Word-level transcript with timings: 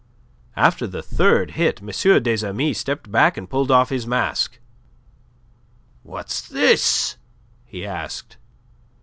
After 0.55 0.87
the 0.87 1.03
third 1.03 1.51
hit, 1.51 1.79
M. 1.79 2.23
des 2.23 2.43
Amis 2.43 2.79
stepped 2.79 3.11
back 3.11 3.37
and 3.37 3.47
pulled 3.47 3.69
off 3.69 3.89
his 3.89 4.07
mask. 4.07 4.57
"What's 6.01 6.41
this?" 6.41 7.17
he 7.65 7.85
asked. 7.85 8.37